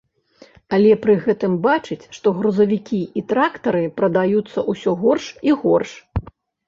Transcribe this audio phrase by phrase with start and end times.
[0.77, 5.91] Але пры гэтым бачыць, што грузавікі і трактары прадаюцца ўсё горш і горш.